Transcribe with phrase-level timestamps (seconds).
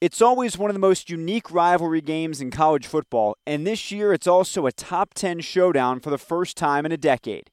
[0.00, 4.14] It's always one of the most unique rivalry games in college football, and this year
[4.14, 7.50] it's also a top 10 showdown for the first time in a decade.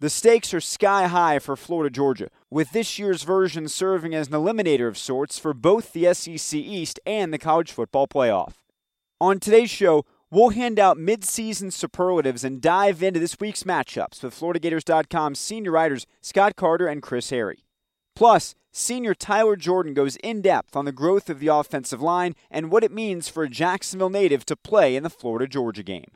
[0.00, 4.32] The stakes are sky high for Florida Georgia, with this year's version serving as an
[4.32, 8.54] eliminator of sorts for both the SEC East and the college football playoff.
[9.20, 14.34] On today's show, we'll hand out mid-season superlatives and dive into this week's matchups with
[14.34, 17.66] FloridaGators.com's senior writers Scott Carter and Chris Harry.
[18.14, 22.70] Plus, senior Tyler Jordan goes in depth on the growth of the offensive line and
[22.70, 26.10] what it means for a Jacksonville native to play in the Florida Georgia game.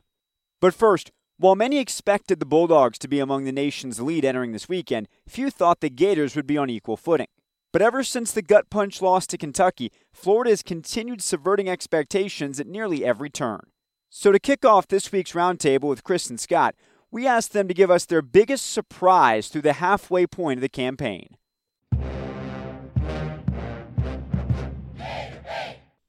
[0.59, 4.67] But first, while many expected the Bulldogs to be among the nation's lead entering this
[4.67, 7.27] weekend, few thought the Gators would be on equal footing.
[7.71, 12.65] But ever since the gut punch loss to Kentucky, Florida has continued subverting expectations at
[12.65, 13.67] nearly every turn.
[14.09, 16.73] So to kick off this week's roundtable with Chris and Scott,
[17.11, 20.69] we asked them to give us their biggest surprise through the halfway point of the
[20.69, 21.37] campaign.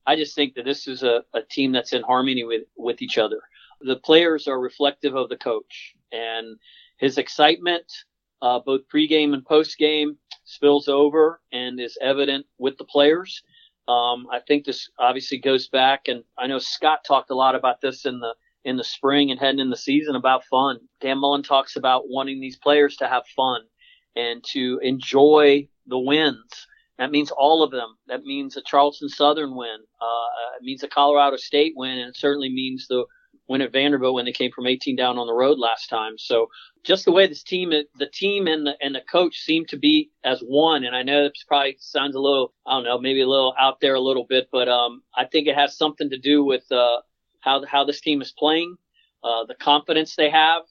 [0.09, 3.19] I just think that this is a, a team that's in harmony with, with each
[3.19, 3.41] other.
[3.83, 6.57] The players are reflective of the coach, and
[6.97, 7.85] his excitement,
[8.41, 13.43] uh, both pregame and postgame, spills over and is evident with the players.
[13.87, 17.83] Um, I think this obviously goes back, and I know Scott talked a lot about
[17.83, 20.79] this in the in the spring and heading in the season about fun.
[21.03, 23.61] Dan Mullen talks about wanting these players to have fun
[24.17, 26.67] and to enjoy the wins
[26.99, 27.97] that means all of them.
[28.09, 29.79] That means a Charleston Southern win.
[30.01, 33.05] Uh, it means a Colorado State win, and it certainly means the
[33.49, 36.19] win at Vanderbilt when they came from 18 down on the road last time.
[36.19, 36.49] So
[36.85, 40.11] just the way this team, the team and the and the coach seem to be
[40.25, 40.85] as one.
[40.85, 43.81] And I know this probably sounds a little, I don't know, maybe a little out
[43.81, 46.99] there a little bit, but um, I think it has something to do with uh,
[47.41, 48.77] how how this team is playing,
[49.25, 50.63] uh, the confidence they have,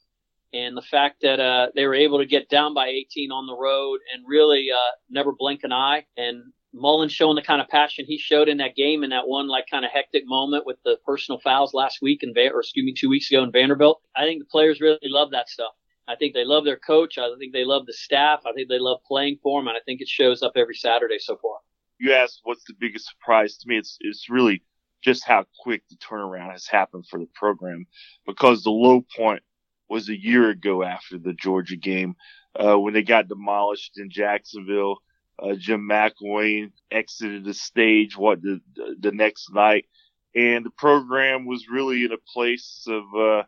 [0.52, 3.56] and the fact that uh, they were able to get down by 18 on the
[3.56, 6.06] road and really uh, never blink an eye.
[6.16, 6.42] And
[6.72, 9.66] Mullen showing the kind of passion he showed in that game in that one like
[9.70, 13.08] kind of hectic moment with the personal fouls last week in or excuse me two
[13.08, 14.00] weeks ago in Vanderbilt.
[14.16, 15.72] I think the players really love that stuff.
[16.06, 17.18] I think they love their coach.
[17.18, 18.40] I think they love the staff.
[18.46, 21.18] I think they love playing for him, and I think it shows up every Saturday
[21.18, 21.58] so far.
[21.98, 23.76] You asked what's the biggest surprise to me.
[23.76, 24.62] It's it's really
[25.02, 27.86] just how quick the turnaround has happened for the program
[28.26, 29.42] because the low point
[29.88, 32.16] was a year ago after the Georgia game
[32.58, 34.98] uh, when they got demolished in Jacksonville.
[35.40, 38.60] Uh, Jim McElwain exited the stage what the,
[38.98, 39.86] the next night,
[40.34, 43.42] and the program was really in a place of uh,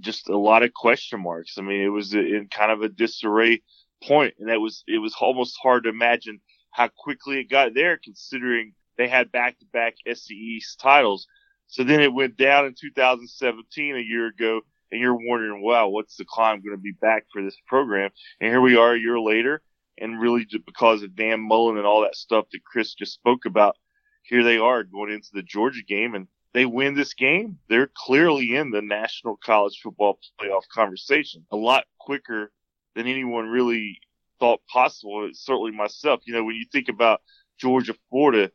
[0.00, 1.58] just a lot of question marks.
[1.58, 3.62] I mean, it was in kind of a disarray
[4.02, 7.98] point, and that was it was almost hard to imagine how quickly it got there,
[8.02, 11.26] considering they had back-to-back East titles.
[11.68, 14.60] So then it went down in 2017, a year ago,
[14.90, 18.10] and you're wondering, wow, what's the climb going to be back for this program?
[18.40, 19.62] And here we are a year later,
[19.98, 23.44] and really just because of Dan Mullen and all that stuff that Chris just spoke
[23.46, 23.76] about,
[24.22, 27.58] here they are going into the Georgia game, and they win this game.
[27.68, 32.50] They're clearly in the National College Football Playoff conversation a lot quicker
[32.94, 33.98] than anyone really
[34.40, 35.28] thought possible.
[35.32, 36.20] Certainly myself.
[36.26, 37.20] You know, when you think about
[37.58, 38.50] Georgia, Florida,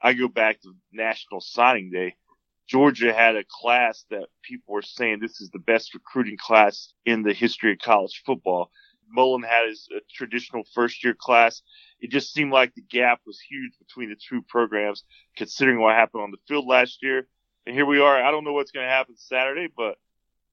[0.00, 2.16] I go back to National Signing Day
[2.66, 7.22] Georgia had a class that people were saying this is the best recruiting class in
[7.22, 8.70] the history of college football.
[9.08, 11.62] Mullen had his traditional first year class.
[12.00, 15.04] It just seemed like the gap was huge between the two programs,
[15.36, 17.28] considering what happened on the field last year.
[17.66, 18.22] And here we are.
[18.22, 19.96] I don't know what's going to happen Saturday, but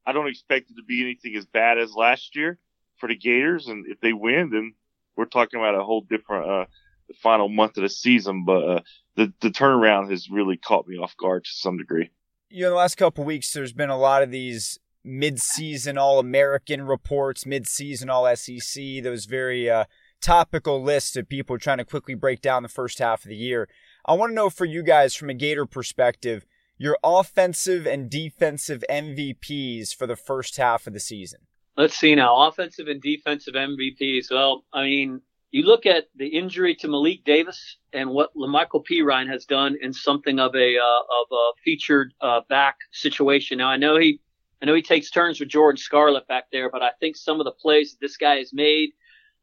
[0.06, 2.60] I don't expect it to be anything as bad as last year
[2.98, 3.68] for the Gators.
[3.68, 4.74] And if they win, then
[5.16, 6.66] we're talking about a whole different, uh,
[7.08, 8.46] the final month of the season.
[8.46, 8.80] But, uh,
[9.16, 12.12] the, the turnaround has really caught me off guard to some degree.
[12.50, 17.46] You know, the last couple weeks, there's been a lot of these mid-season All-American reports,
[17.46, 19.86] mid-season All-SEC, those very uh,
[20.22, 23.68] topical lists of people trying to quickly break down the first half of the year.
[24.06, 26.46] I want to know for you guys, from a Gator perspective,
[26.78, 31.42] your offensive and defensive MVPs for the first half of the season.
[31.76, 34.32] Let's see now, offensive and defensive MVPs.
[34.32, 35.22] Well, I mean,
[35.54, 39.94] you look at the injury to Malik Davis and what Lamical Perine has done in
[39.94, 43.60] something of a uh, of a featured uh, back situation.
[43.60, 44.20] Now I know he
[44.62, 47.46] I know he takes turns with Jordan Scarlett back there, but I think some of
[47.46, 48.90] the plays that this guy has made,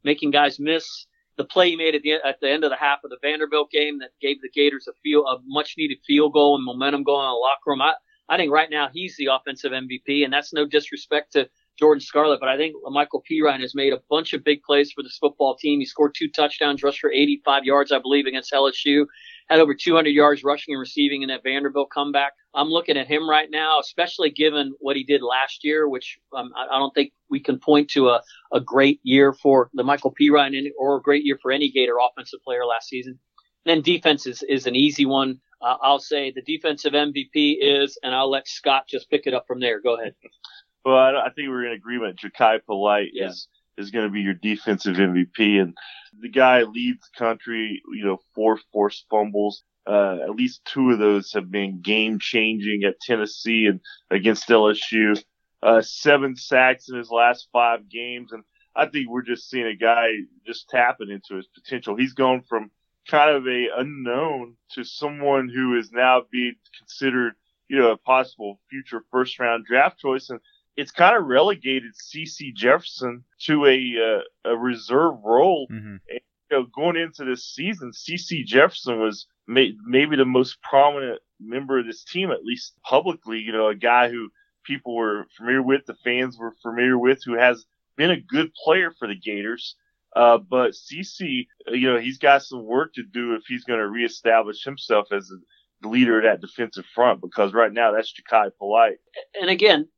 [0.02, 3.04] making guys miss the play he made at the at the end of the half
[3.04, 6.56] of the Vanderbilt game that gave the Gators a feel a much needed field goal
[6.56, 7.82] and momentum going in the locker room.
[7.82, 7.94] I
[8.28, 11.48] I think right now he's the offensive MVP, and that's no disrespect to
[11.80, 15.02] Jordan Scarlett, but I think Michael Perine has made a bunch of big plays for
[15.02, 15.80] this football team.
[15.80, 19.06] He scored two touchdowns, rushed for 85 yards, I believe, against LSU.
[19.48, 22.34] Had over 200 yards rushing and receiving in that Vanderbilt comeback.
[22.54, 26.52] I'm looking at him right now, especially given what he did last year, which um,
[26.54, 28.22] I, I don't think we can point to a,
[28.52, 32.42] a great year for the Michael Perine or a great year for any Gator offensive
[32.44, 33.18] player last season.
[33.64, 35.40] And then defense is, is an easy one.
[35.62, 39.46] Uh, I'll say the defensive MVP is, and I'll let Scott just pick it up
[39.46, 39.80] from there.
[39.80, 40.14] Go ahead.
[40.84, 42.20] Well, I, I think we're in agreement.
[42.20, 43.28] Jachai Polite yeah.
[43.28, 45.76] is is going to be your defensive MVP, and
[46.20, 47.82] the guy leads the country.
[47.92, 49.62] You know, four forced fumbles.
[49.86, 53.80] Uh, at least two of those have been game changing at Tennessee and
[54.10, 55.20] against LSU.
[55.62, 58.44] Uh, seven sacks in his last five games, and
[58.74, 60.12] I think we're just seeing a guy
[60.46, 61.96] just tapping into his potential.
[61.96, 62.70] He's gone from
[63.08, 67.34] kind of a unknown to someone who is now being considered,
[67.68, 70.30] you know, a possible future first round draft choice.
[70.30, 70.40] And
[70.80, 75.68] it's kind of relegated CC Jefferson to a uh, a reserve role.
[75.70, 75.96] Mm-hmm.
[76.08, 81.20] And, you know, going into this season, CC Jefferson was may- maybe the most prominent
[81.38, 83.38] member of this team, at least publicly.
[83.38, 84.30] You know, a guy who
[84.64, 87.64] people were familiar with, the fans were familiar with, who has
[87.96, 89.76] been a good player for the Gators.
[90.16, 93.88] Uh, but CC, you know, he's got some work to do if he's going to
[93.88, 98.98] reestablish himself as a leader of that defensive front because right now that's Jachai Polite.
[99.40, 99.88] And again,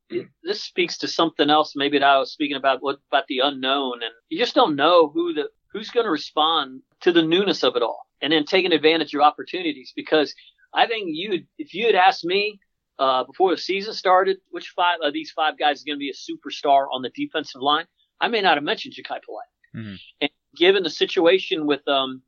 [0.43, 4.03] this speaks to something else maybe that I was speaking about what about the unknown
[4.03, 7.77] and you just don't know who the who's going to respond to the newness of
[7.77, 10.35] it all and then taking advantage of opportunities because
[10.75, 12.61] I think you if you had asked me
[12.99, 16.11] uh, before the season started which five of these five guys is going to be
[16.11, 17.87] a superstar on the defensive line,
[18.21, 19.53] I may not have mentioned Jachai Polite.
[19.75, 19.95] Mm-hmm.
[20.21, 22.23] And given the situation with um,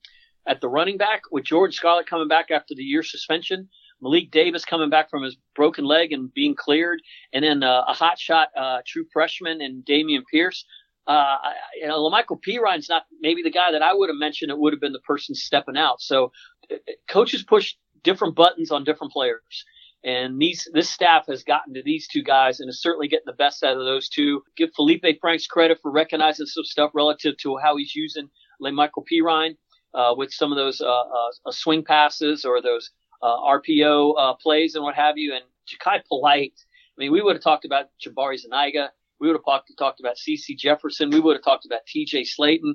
[0.47, 3.69] at the running back with George Scarlett coming back after the year suspension,
[4.05, 7.01] Malik Davis coming back from his broken leg and being cleared,
[7.33, 10.65] and then uh, a hot shot uh, true freshman and Dameon Pierce.
[11.07, 11.37] Uh,
[11.81, 12.39] you know, Lamical
[12.89, 14.51] not maybe the guy that I would have mentioned.
[14.51, 16.01] It would have been the person stepping out.
[16.01, 16.33] So
[16.71, 16.77] uh,
[17.09, 19.65] coaches push different buttons on different players.
[20.05, 23.33] And these, this staff has gotten to these two guys and is certainly getting the
[23.33, 24.43] best out of those two.
[24.55, 28.29] Give Felipe Franks credit for recognizing some stuff relative to how he's using
[28.61, 29.57] Michael Perine
[29.95, 32.91] uh, with some of those uh, uh, swing passes or those
[33.25, 35.35] uh, RPO uh, plays and what have you.
[35.35, 38.91] And Jachai Polite, I mean, we would have talked about Jabari Zuniga.
[39.21, 39.45] We would have
[39.79, 41.11] talked, about CC Jefferson.
[41.11, 42.75] We would have talked about TJ Slaton.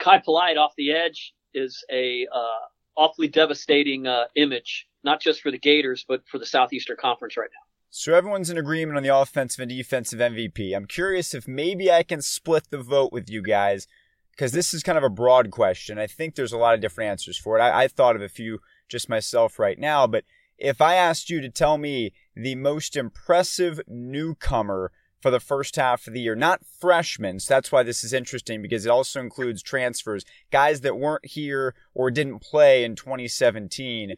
[0.00, 2.66] Jachai Polite off the edge is a uh,
[2.96, 4.06] awfully devastating
[4.36, 7.64] image, not just for the Gators, but for the Southeastern Conference right now.
[7.96, 10.74] So everyone's in agreement on the offensive and defensive MVP.
[10.74, 13.86] I'm curious if maybe I can split the vote with you guys
[14.32, 15.96] because this is kind of a broad question.
[15.96, 17.62] I think there's a lot of different answers for it.
[17.62, 18.58] I, I thought of a few
[18.88, 20.24] just myself right now, but
[20.58, 26.06] if I asked you to tell me the most impressive newcomer for the first half
[26.06, 29.62] of the year, not freshmen, so that's why this is interesting because it also includes
[29.62, 34.14] transfers, guys that weren't here or didn't play in 2017,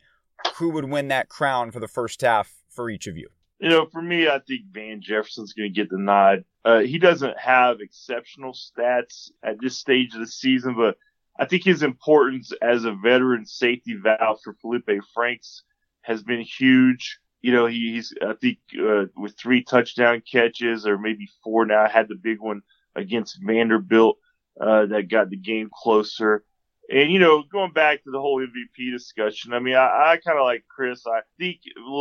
[0.56, 3.28] who would win that crown for the first half for each of you?
[3.58, 6.44] You know, for me, I think Van Jefferson's going to get the nod.
[6.64, 10.98] Uh, he doesn't have exceptional stats at this stage of the season, but
[11.38, 15.62] I think his importance as a veteran safety valve for Felipe Franks
[16.02, 17.18] has been huge.
[17.42, 21.87] You know, he, he's, I think, uh, with three touchdown catches or maybe four now,
[21.88, 22.62] had the big one
[22.94, 24.16] against Vanderbilt,
[24.61, 26.42] uh, that got the game closer.
[26.90, 30.38] And, you know, going back to the whole MVP discussion, I mean, I, I kind
[30.38, 31.02] of like Chris.
[31.06, 31.58] I think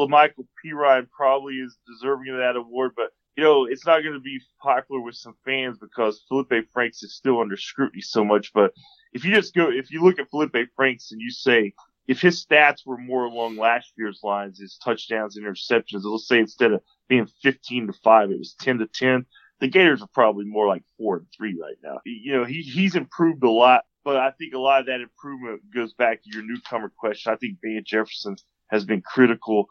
[0.10, 4.20] Michael Perine probably is deserving of that award, but, you know, it's not going to
[4.20, 8.54] be popular with some fans because Felipe Franks is still under scrutiny so much.
[8.54, 8.72] But
[9.14, 11.74] if you just go, if you look at Felipe Franks and you say,
[12.08, 16.72] if his stats were more along last year's lines, his touchdowns, interceptions, let's say instead
[16.72, 19.26] of being 15 to 5, it was 10 to 10.
[19.60, 22.00] The Gators are probably more like four and three right now.
[22.06, 25.62] You know, he, he's improved a lot but I think a lot of that improvement
[25.74, 27.34] goes back to your newcomer question.
[27.34, 28.36] I think Van Jefferson
[28.70, 29.66] has been critical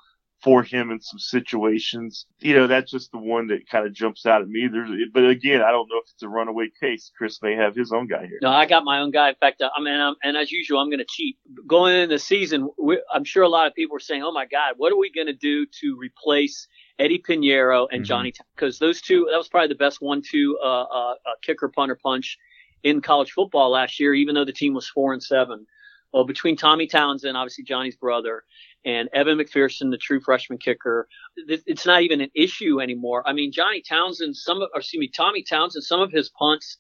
[0.44, 2.26] for him in some situations.
[2.40, 4.68] You know, that's just the one that kind of jumps out at me.
[4.70, 7.10] There's, but again, I don't know if it's a runaway case.
[7.16, 8.38] Chris may have his own guy here.
[8.42, 9.30] No, I got my own guy.
[9.30, 11.38] In fact, I mean, I'm, and as usual, I'm going to cheat.
[11.66, 12.68] Going into the season,
[13.12, 15.28] I'm sure a lot of people are saying, "Oh my God, what are we going
[15.28, 18.04] to do to replace?" Eddie Piñeiro and mm-hmm.
[18.04, 21.96] Johnny, because those two, that was probably the best one-two uh, uh, uh, kicker punter
[21.96, 22.38] punch
[22.84, 25.66] in college football last year, even though the team was four and seven.
[26.12, 28.44] Well, between Tommy Townsend, obviously Johnny's brother,
[28.84, 33.22] and Evan McPherson, the true freshman kicker, it's not even an issue anymore.
[33.26, 36.78] I mean, Johnny Townsend, some of, or excuse me, Tommy Townsend, some of his punts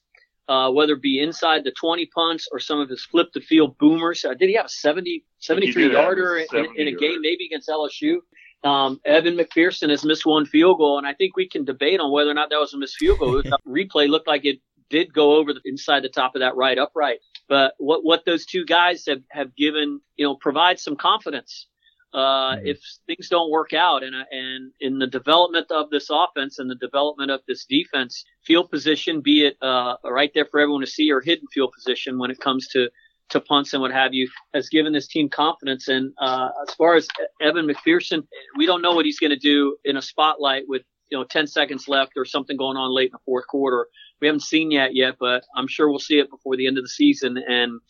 [0.48, 3.78] uh, whether it be inside the 20 punts or some of his flip the field
[3.78, 4.24] boomers.
[4.24, 8.18] Uh, did he have a 70, 73 yarder in, in, a game, maybe against LSU?
[8.62, 12.10] Um, Evan McPherson has missed one field goal, and I think we can debate on
[12.10, 13.32] whether or not that was a missed field goal.
[13.42, 16.78] the replay looked like it did go over the inside the top of that right
[16.78, 17.18] upright.
[17.48, 21.66] But what what those two guys have have given, you know, provide some confidence.
[22.14, 22.66] Uh, mm-hmm.
[22.66, 26.76] if things don't work out and, and in the development of this offense and the
[26.76, 31.10] development of this defense, field position, be it, uh, right there for everyone to see
[31.10, 32.88] or hidden field position when it comes to,
[33.30, 35.88] to punts and what have you, has given this team confidence.
[35.88, 37.08] And, uh, as far as
[37.40, 41.18] Evan McPherson, we don't know what he's going to do in a spotlight with, you
[41.18, 43.88] know, 10 seconds left or something going on late in the fourth quarter
[44.20, 46.84] we haven't seen yet yet, but I'm sure we'll see it before the end of
[46.84, 47.36] the season.
[47.36, 47.80] And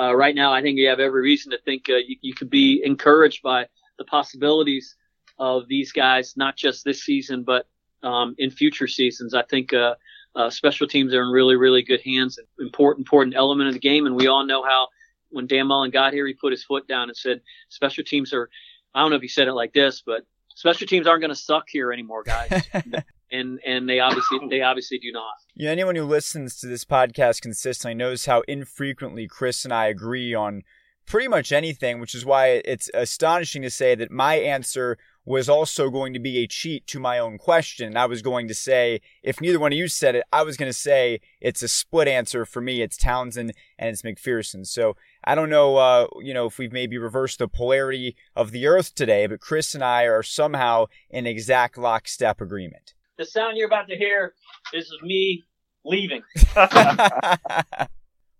[0.00, 2.48] uh, right now, I think you have every reason to think uh, you, you could
[2.48, 3.66] be encouraged by
[3.98, 4.96] the possibilities
[5.38, 7.66] of these guys, not just this season, but
[8.02, 9.34] um, in future seasons.
[9.34, 9.96] I think uh,
[10.34, 12.38] uh, special teams are in really, really good hands.
[12.58, 14.88] Important, important element of the game, and we all know how
[15.28, 18.48] when Dan Mullen got here, he put his foot down and said, "Special teams are."
[18.94, 21.36] I don't know if he said it like this, but special teams aren't going to
[21.36, 22.50] suck here anymore, guys.
[23.32, 25.34] and and they obviously they obviously do not.
[25.54, 30.34] Yeah, anyone who listens to this podcast consistently knows how infrequently Chris and I agree
[30.34, 30.62] on
[31.10, 35.90] pretty much anything, which is why it's astonishing to say that my answer was also
[35.90, 37.96] going to be a cheat to my own question.
[37.96, 40.70] I was going to say, if neither one of you said it, I was going
[40.70, 42.80] to say it's a split answer for me.
[42.80, 44.66] It's Townsend and it's McPherson.
[44.66, 48.66] So I don't know, uh, you know, if we've maybe reversed the polarity of the
[48.66, 53.66] earth today, but Chris and I are somehow in exact lockstep agreement the sound you're
[53.66, 54.34] about to hear
[54.72, 55.44] is me
[55.84, 56.22] leaving.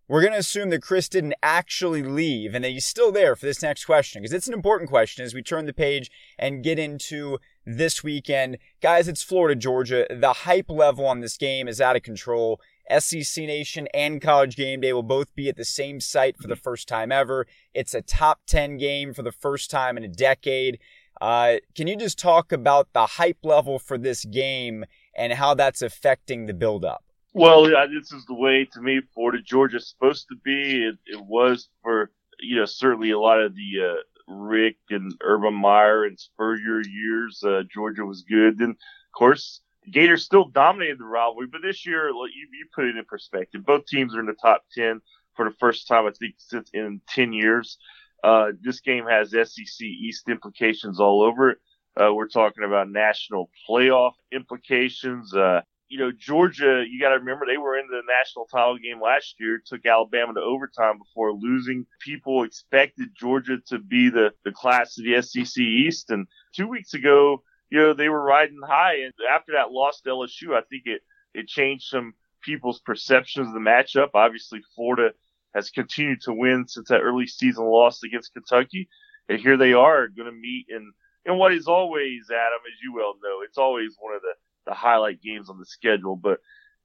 [0.08, 3.46] We're going to assume that Chris didn't actually leave and that he's still there for
[3.46, 6.80] this next question because it's an important question as we turn the page and get
[6.80, 8.58] into this weekend.
[8.82, 10.06] Guys, it's Florida, Georgia.
[10.10, 12.60] The hype level on this game is out of control.
[12.98, 16.56] SEC Nation and College Game Day will both be at the same site for the
[16.56, 17.46] first time ever.
[17.72, 20.80] It's a top 10 game for the first time in a decade.
[21.20, 24.84] Uh, can you just talk about the hype level for this game
[25.14, 27.04] and how that's affecting the build-up?
[27.32, 30.84] Well, yeah, this is the way to me Florida Georgia's supposed to be.
[30.84, 32.10] It, it was for
[32.40, 37.42] you know certainly a lot of the uh, Rick and Urban Meyer and Spurrier years.
[37.44, 39.60] Uh, Georgia was good, and of course
[39.90, 41.46] Gators still dominated the rivalry.
[41.46, 43.64] But this year, you, you put it in perspective.
[43.64, 45.00] Both teams are in the top ten
[45.34, 47.78] for the first time I think since in ten years.
[48.22, 51.58] Uh, this game has SEC East implications all over it.
[52.00, 55.34] Uh, we're talking about national playoff implications.
[55.34, 59.00] Uh, you know, Georgia, you got to remember they were in the national title game
[59.02, 61.84] last year, took Alabama to overtime before losing.
[62.00, 66.10] People expected Georgia to be the, the class of the SEC East.
[66.10, 68.98] And two weeks ago, you know, they were riding high.
[69.02, 71.02] And after that loss to LSU, I think it,
[71.34, 74.10] it changed some people's perceptions of the matchup.
[74.14, 75.10] Obviously, Florida
[75.54, 78.88] has continued to win since that early season loss against Kentucky.
[79.28, 80.92] And here they are going to meet in,
[81.24, 84.32] in what is always, Adam, as you well know, it's always one of the,
[84.66, 86.16] the highlight games on the schedule.
[86.16, 86.40] But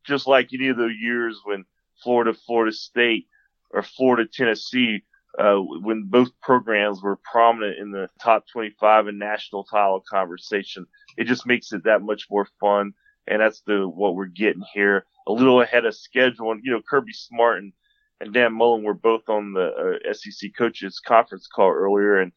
[0.06, 1.66] just like any of those years when
[2.04, 3.28] Florida, Florida State,
[3.72, 5.04] or Florida, Tennessee,
[5.38, 10.86] uh, when both programs were prominent in the top 25 and national title conversation,
[11.18, 12.94] it just makes it that much more fun.
[13.28, 16.52] And that's the what we're getting here, a little ahead of schedule.
[16.52, 17.74] And you know, Kirby Smart and
[18.20, 22.32] and Dan Mullen were both on the uh, SEC coaches conference call earlier, and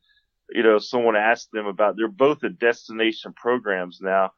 [0.50, 4.32] you know someone asked them about they're both at destination programs now,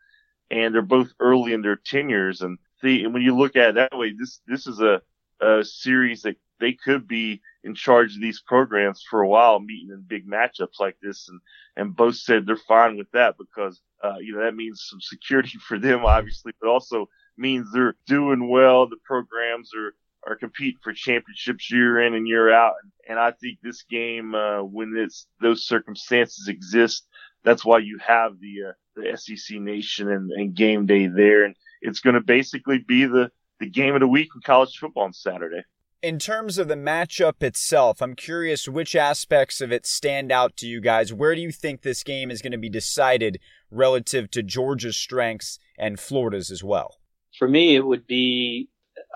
[0.51, 3.75] and they're both early in their tenures, and the and when you look at it
[3.77, 5.01] that way, this this is a
[5.41, 9.91] a series that they could be in charge of these programs for a while, meeting
[9.91, 11.41] in big matchups like this, and
[11.77, 15.59] and both said they're fine with that because uh, you know that means some security
[15.69, 18.87] for them, obviously, but also means they're doing well.
[18.87, 19.95] The programs are
[20.27, 22.75] are competing for championships year in and year out.
[23.09, 27.07] And I think this game, uh, when it's, those circumstances exist,
[27.43, 31.45] that's why you have the, uh, the SEC Nation and, and game day there.
[31.45, 35.05] And it's going to basically be the, the game of the week in college football
[35.05, 35.62] on Saturday.
[36.03, 40.67] In terms of the matchup itself, I'm curious which aspects of it stand out to
[40.67, 41.12] you guys.
[41.12, 43.39] Where do you think this game is going to be decided
[43.71, 46.97] relative to Georgia's strengths and Florida's as well?
[47.39, 48.70] For me, it would be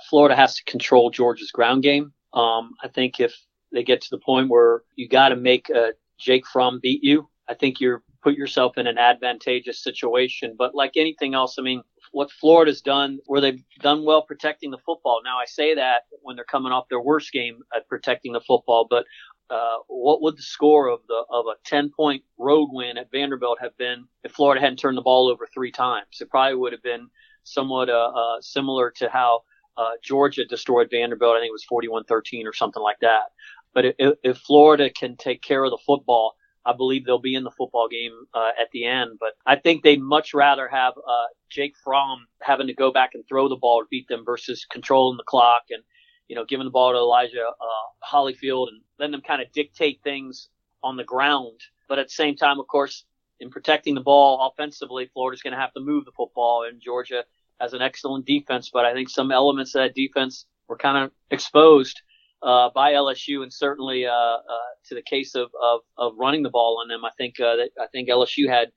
[0.08, 2.12] Florida has to control Georgia's ground game.
[2.32, 3.34] Um, I think if
[3.72, 7.28] they get to the point where you got to make uh, Jake Fromm beat you,
[7.48, 10.56] I think you're put yourself in an advantageous situation.
[10.58, 11.82] But like anything else, I mean,
[12.12, 15.20] what Florida's done, where they've done well protecting the football.
[15.22, 18.86] Now I say that when they're coming off their worst game at protecting the football,
[18.88, 19.04] but
[19.50, 23.58] uh, what would the score of the of a 10 point road win at Vanderbilt
[23.60, 26.06] have been if Florida hadn't turned the ball over three times?
[26.20, 27.08] It probably would have been
[27.42, 29.42] somewhat uh, uh, similar to how
[29.76, 31.36] uh, Georgia destroyed Vanderbilt.
[31.36, 33.32] I think it was 41-13 or something like that.
[33.72, 37.44] But if, if Florida can take care of the football, I believe they'll be in
[37.44, 39.18] the football game uh, at the end.
[39.20, 43.26] But I think they'd much rather have uh, Jake Fromm having to go back and
[43.28, 45.82] throw the ball to beat them versus controlling the clock and
[46.28, 50.00] you know giving the ball to Elijah uh, Holyfield and letting them kind of dictate
[50.02, 50.48] things
[50.82, 51.60] on the ground.
[51.88, 53.04] But at the same time, of course,
[53.40, 57.24] in protecting the ball offensively, Florida's going to have to move the football, and Georgia
[57.60, 58.70] has an excellent defense.
[58.72, 62.00] But I think some elements of that defense were kind of exposed
[62.42, 64.40] uh, by LSU, and certainly uh, uh,
[64.88, 67.04] to the case of, of, of running the ball on them.
[67.04, 68.68] I think uh, that I think LSU had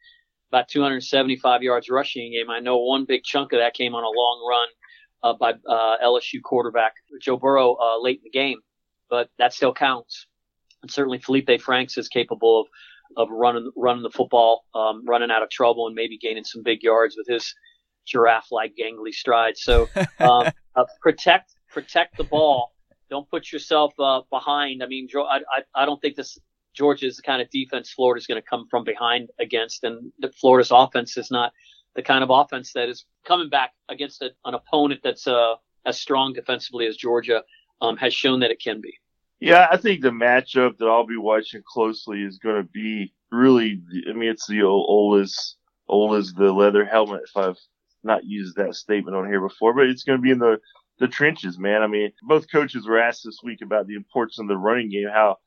[0.51, 2.50] about 275 yards rushing game.
[2.50, 4.67] I know one big chunk of that came on a long run
[5.24, 8.60] uh, by uh, LSU quarterback Joe Burrow late in the game,
[9.10, 10.27] but that still counts.
[10.81, 12.67] And certainly Felipe Franks is capable of
[13.15, 16.84] of running running the football, um, running out of trouble, and maybe gaining some big
[16.84, 17.53] yards with his
[18.07, 19.61] giraffe-like gangly strides.
[19.61, 22.73] So um, uh, protect protect the ball.
[23.09, 24.83] Don't put yourself uh, behind.
[24.83, 26.37] I mean, I, I, I don't think this
[26.73, 30.71] Georgia is the kind of defense Florida's going to come from behind against, and Florida's
[30.71, 31.51] offense is not
[31.95, 35.99] the kind of offense that is coming back against a, an opponent that's uh, as
[35.99, 37.43] strong defensively as Georgia
[37.81, 38.93] um, has shown that it can be.
[39.39, 43.81] Yeah, I think the matchup that I'll be watching closely is going to be really.
[44.09, 45.55] I mean, it's the old, old as
[45.87, 47.21] old as the leather helmet.
[47.23, 47.59] If I've
[48.07, 50.59] not used that statement on here before, but it's going to be in the
[50.99, 51.83] the trenches, man.
[51.83, 55.07] I mean, both coaches were asked this week about the importance of the running game.
[55.11, 55.37] How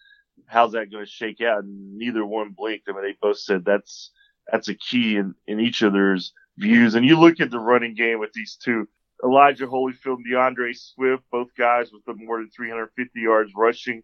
[0.46, 1.64] how's that going to shake out?
[1.64, 2.88] And neither one blinked.
[2.88, 4.12] I mean, they both said that's
[4.50, 6.94] that's a key in in each other's views.
[6.94, 8.86] And you look at the running game with these two
[9.24, 14.02] Elijah Holyfield and D'Andre Swift, both guys with more than 350 yards rushing,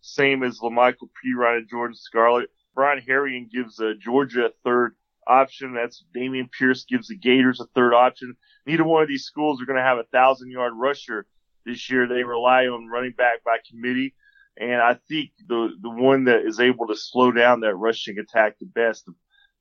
[0.00, 2.50] same as Lamical Perine and Jordan Scarlett.
[2.74, 4.94] Brian Herrien gives uh, Georgia a third
[5.28, 5.74] option.
[5.74, 8.34] That's Dameon Pierce gives the Gators a third option.
[8.66, 11.26] Neither one of these schools are going to have a thousand yard rusher
[11.64, 12.08] this year.
[12.08, 14.14] They rely on running back by committee.
[14.60, 18.58] And I think the, the one that is able to slow down that rushing attack
[18.58, 19.08] the best,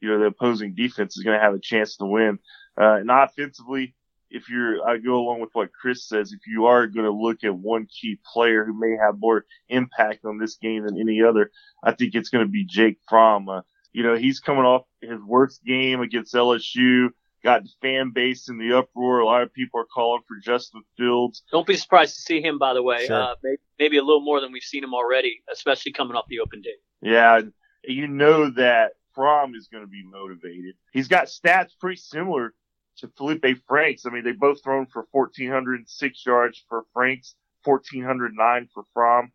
[0.02, 2.40] you know, the opposing defense is going to have a chance to win.
[2.80, 3.96] Uh, and offensively,
[4.30, 7.44] if you're, I go along with what Chris says, if you are going to look
[7.44, 11.52] at one key player who may have more impact on this game than any other,
[11.84, 13.48] I think it's going to be Jake Fromm.
[13.50, 13.62] Uh,
[13.98, 17.08] you know, he's coming off his worst game against LSU,
[17.44, 19.22] got the fan base in the uproar.
[19.22, 21.42] A lot of people are calling for Justin Fields.
[21.52, 23.08] Don't be surprised to see him, by the way.
[23.08, 23.20] Sure.
[23.20, 26.42] Uh, maybe, maybe a little more than we've seen him already, especially coming off the
[26.42, 26.76] open day.
[27.02, 27.42] Yeah,
[27.86, 30.76] you know that Fromm is going to be motivated.
[30.94, 32.54] He's got stats pretty similar
[32.98, 34.06] to Felipe Franks.
[34.06, 37.34] I mean, they both thrown for 1,406 yards for Franks,
[37.64, 39.32] 1,409 for Fromm,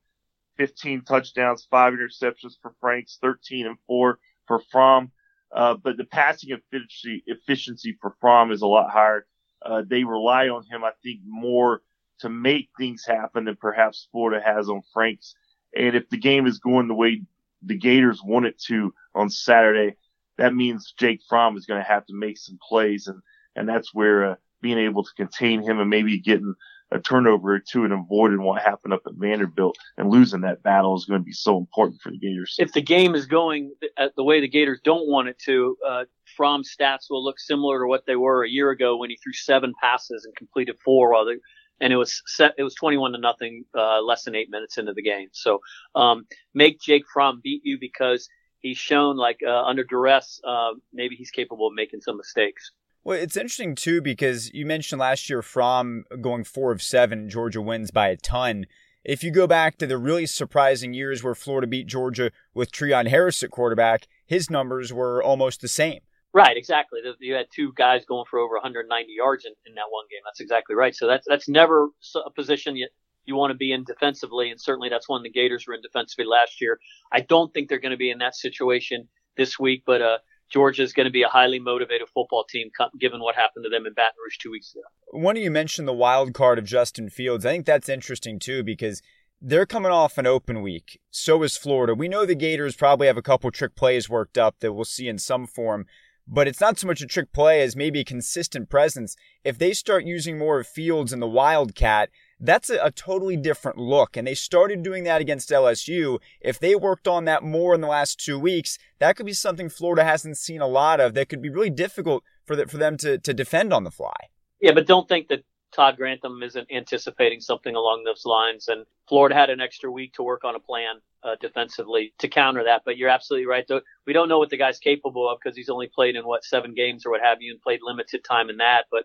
[0.56, 5.10] 15 touchdowns, five interceptions for Franks, 13 and four for Fromm.
[5.54, 9.26] Uh, but the passing efficiency, efficiency for Fromm is a lot higher.
[9.64, 11.82] Uh, they rely on him, I think, more
[12.20, 15.34] to make things happen than perhaps Florida has on Franks.
[15.76, 17.22] And if the game is going the way
[17.62, 19.96] the Gators want it to on Saturday,
[20.38, 23.06] that means Jake Fromm is going to have to make some plays.
[23.06, 23.20] And
[23.54, 26.54] and that's where uh, being able to contain him and maybe getting
[26.92, 30.96] a turnover or two and avoiding what happened up at Vanderbilt and losing that battle
[30.96, 32.56] is going to be so important for the Gators.
[32.58, 33.72] If the game is going
[34.16, 36.04] the way the Gators don't want it to, uh,
[36.36, 39.32] Fromm's stats will look similar to what they were a year ago when he threw
[39.32, 41.36] seven passes and completed four while they,
[41.80, 44.92] and it was set, it was 21 to nothing, uh, less than eight minutes into
[44.92, 45.28] the game.
[45.32, 45.60] So,
[45.94, 48.28] um, make Jake Fromm beat you because
[48.60, 52.70] he's shown like, uh, under duress, uh, maybe he's capable of making some mistakes.
[53.04, 57.60] Well, it's interesting too because you mentioned last year Fromm going four of seven, Georgia
[57.60, 58.66] wins by a ton.
[59.04, 63.08] If you go back to the really surprising years where Florida beat Georgia with Treon
[63.08, 66.00] Harris at quarterback, his numbers were almost the same.
[66.32, 67.00] Right, exactly.
[67.18, 70.20] You had two guys going for over 190 yards in, in that one game.
[70.24, 70.94] That's exactly right.
[70.94, 71.88] So that's that's never
[72.24, 72.88] a position you
[73.24, 76.24] you want to be in defensively, and certainly that's one the Gators were in defensively
[76.24, 76.78] last year.
[77.12, 80.18] I don't think they're going to be in that situation this week, but uh,
[80.52, 83.86] Georgia is going to be a highly motivated football team, given what happened to them
[83.86, 84.82] in Baton Rouge two weeks ago.
[85.10, 87.46] One of you mentioned the wild card of Justin Fields.
[87.46, 89.00] I think that's interesting too because
[89.40, 91.00] they're coming off an open week.
[91.10, 91.94] So is Florida.
[91.94, 95.08] We know the Gators probably have a couple trick plays worked up that we'll see
[95.08, 95.86] in some form,
[96.28, 99.16] but it's not so much a trick play as maybe a consistent presence.
[99.42, 102.10] If they start using more of Fields in the Wildcat,
[102.42, 104.16] that's a, a, totally different look.
[104.16, 106.18] And they started doing that against LSU.
[106.40, 109.68] If they worked on that more in the last two weeks, that could be something
[109.68, 112.96] Florida hasn't seen a lot of that could be really difficult for, the, for them
[112.98, 114.16] to, to defend on the fly.
[114.60, 118.68] Yeah, but don't think that Todd Grantham isn't anticipating something along those lines.
[118.68, 122.64] And Florida had an extra week to work on a plan uh, defensively to counter
[122.64, 122.82] that.
[122.84, 123.68] But you're absolutely right.
[124.06, 126.74] We don't know what the guy's capable of because he's only played in what seven
[126.74, 128.84] games or what have you, and played limited time in that.
[128.90, 129.04] But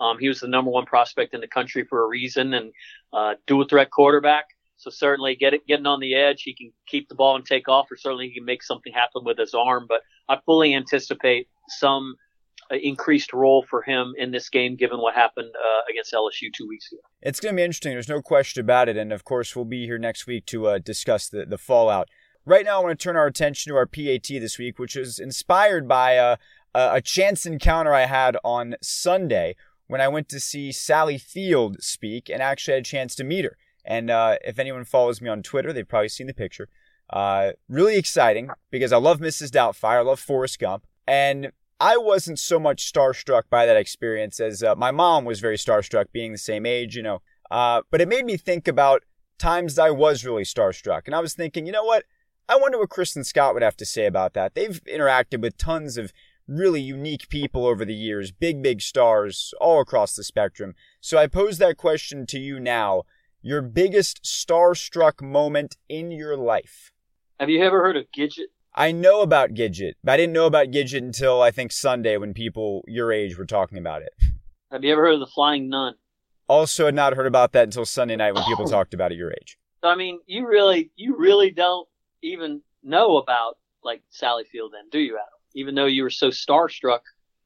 [0.00, 2.72] Um, he was the number one prospect in the country for a reason, and
[3.12, 4.46] uh, dual threat quarterback.
[4.76, 7.68] So certainly get it, getting on the edge, he can keep the ball and take
[7.68, 9.86] off, or certainly he can make something happen with his arm.
[9.88, 12.16] But I fully anticipate some
[12.70, 16.68] uh, increased role for him in this game, given what happened uh, against LSU two
[16.68, 17.00] weeks ago.
[17.22, 17.92] It's going to be interesting.
[17.92, 20.78] There's no question about it, and of course we'll be here next week to uh,
[20.78, 22.08] discuss the the fallout.
[22.44, 25.18] Right now, I want to turn our attention to our PAT this week, which is
[25.18, 26.36] inspired by uh,
[26.74, 32.28] a chance encounter I had on Sunday when I went to see Sally Field speak
[32.28, 33.56] and actually had a chance to meet her.
[33.84, 36.68] And uh, if anyone follows me on Twitter, they've probably seen the picture.
[37.08, 39.50] Uh, really exciting because I love Mrs.
[39.50, 39.98] Doubtfire.
[39.98, 40.86] I love Forrest Gump.
[41.06, 45.56] And I wasn't so much starstruck by that experience as uh, my mom was very
[45.56, 47.22] starstruck, being the same age, you know.
[47.50, 49.04] Uh, but it made me think about
[49.38, 51.02] times I was really starstruck.
[51.06, 52.04] And I was thinking, you know what?
[52.48, 54.54] I wonder what Chris and Scott would have to say about that.
[54.54, 56.12] They've interacted with tons of
[56.48, 60.74] really unique people over the years, big, big stars all across the spectrum.
[61.00, 63.02] So I pose that question to you now.
[63.42, 66.90] Your biggest starstruck moment in your life?
[67.38, 68.46] Have you ever heard of Gidget?
[68.74, 72.34] I know about Gidget, but I didn't know about Gidget until I think Sunday when
[72.34, 74.12] people your age were talking about it.
[74.70, 75.94] Have you ever heard of the Flying Nun?
[76.48, 79.32] Also, had not heard about that until Sunday night when people talked about it your
[79.32, 79.58] age.
[79.82, 81.88] So, I mean, you really, you really don't
[82.22, 85.35] even know about like Sally Field, then, do you, Adam?
[85.56, 87.00] Even though you were so starstruck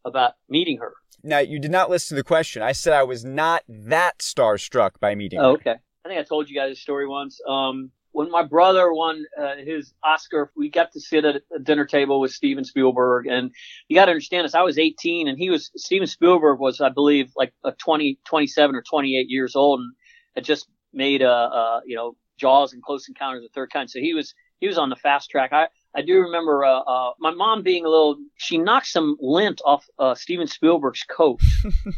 [0.04, 0.92] about meeting her.
[1.22, 2.62] Now, you did not listen to the question.
[2.62, 5.48] I said I was not that starstruck by meeting oh, her.
[5.50, 5.74] Okay.
[6.04, 7.40] I think I told you guys a story once.
[7.46, 11.84] Um, when my brother won uh, his Oscar, we got to sit at a dinner
[11.84, 13.26] table with Steven Spielberg.
[13.26, 13.52] And
[13.88, 14.54] you got to understand this.
[14.54, 18.74] I was 18 and he was, Steven Spielberg was, I believe, like a 20, 27
[18.74, 19.92] or 28 years old and
[20.34, 23.90] had just made, a, a you know, Jaws and Close Encounters of the Third Kind.
[23.90, 25.52] So he was, he was on the fast track.
[25.52, 28.16] I, I do remember uh, uh, my mom being a little.
[28.36, 31.40] She knocked some lint off uh, Steven Spielberg's coat,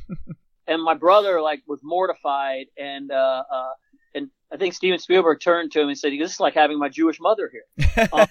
[0.67, 2.67] and my brother like was mortified.
[2.79, 3.73] And uh, uh,
[4.15, 6.89] and I think Steven Spielberg turned to him and said, "This is like having my
[6.89, 8.27] Jewish mother here." Um,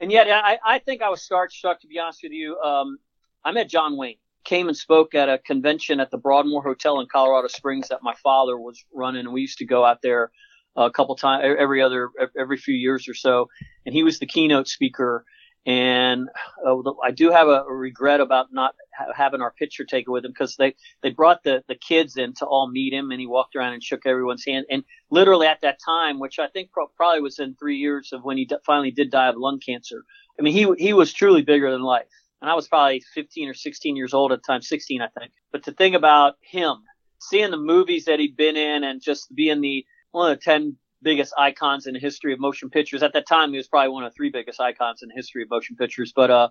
[0.00, 1.80] and yet, I, I think I was starstruck.
[1.80, 2.98] To be honest with you, um,
[3.44, 4.16] I met John Wayne.
[4.44, 8.14] Came and spoke at a convention at the Broadmoor Hotel in Colorado Springs that my
[8.22, 10.30] father was running, and we used to go out there
[10.76, 13.48] a couple times every other every few years or so,
[13.86, 15.24] and he was the keynote speaker.
[15.66, 16.28] And
[16.66, 20.32] uh, I do have a, regret about not ha- having our picture taken with him
[20.32, 23.56] because they they brought the the kids in to all meet him, and he walked
[23.56, 24.66] around and shook everyone's hand.
[24.70, 28.24] And literally at that time, which I think pro- probably was in three years of
[28.24, 30.04] when he d- finally did die of lung cancer.
[30.38, 32.06] I mean, he he was truly bigger than life.
[32.42, 35.32] And I was probably 15 or 16 years old at the time, 16, I think.
[35.50, 36.76] But to think about him,
[37.18, 40.76] seeing the movies that he'd been in and just being the one of the 10
[41.02, 43.02] biggest icons in the history of motion pictures.
[43.02, 45.42] At that time, he was probably one of the three biggest icons in the history
[45.42, 46.12] of motion pictures.
[46.14, 46.48] But uh,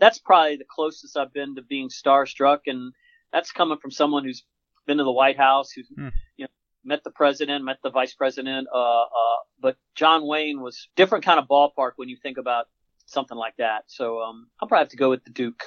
[0.00, 2.92] that's probably the closest I've been to being starstruck, and
[3.32, 4.44] that's coming from someone who's
[4.86, 6.08] been to the White House, who's hmm.
[6.36, 6.48] you know
[6.84, 8.66] met the president, met the vice president.
[8.74, 12.66] Uh, uh, but John Wayne was different kind of ballpark when you think about
[13.06, 13.84] something like that.
[13.86, 15.62] So um, I'll probably have to go with the Duke.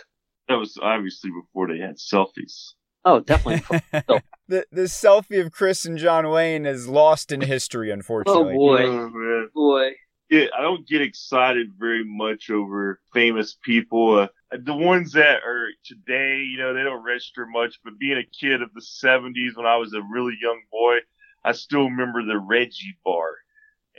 [0.49, 2.73] That was obviously before they had selfies.
[3.05, 3.81] Oh, definitely.
[4.47, 8.53] the the selfie of Chris and John Wayne is lost in history, unfortunately.
[8.53, 9.91] Oh boy, oh, boy.
[10.29, 14.19] Yeah, I don't get excited very much over famous people.
[14.19, 14.27] Uh,
[14.58, 17.79] the ones that are today, you know, they don't register much.
[17.84, 20.97] But being a kid of the '70s, when I was a really young boy,
[21.43, 23.29] I still remember the Reggie Bar,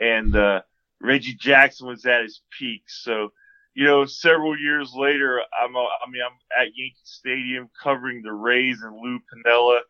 [0.01, 0.63] and uh,
[1.01, 2.83] Reggie Jackson was at his peak.
[2.89, 3.31] So
[3.77, 8.81] you know, several years later, I'm, I mean, I'm at Yankee Stadium covering the Rays
[8.83, 9.81] and Lou Piniella,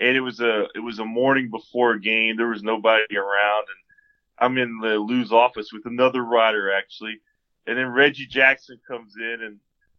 [0.00, 2.36] and it was a, it was a morning before a game.
[2.36, 7.20] There was nobody around, and I'm in the Lou's office with another writer actually,
[7.66, 9.58] and then Reggie Jackson comes in, and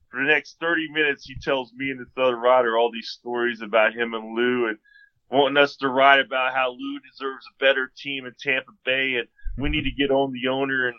[0.10, 3.62] for the next 30 minutes, he tells me and this other writer all these stories
[3.62, 4.78] about him and Lou, and
[5.30, 9.28] wanting us to write about how Lou deserves a better team in Tampa Bay, and
[9.58, 10.96] we need to get on the owner and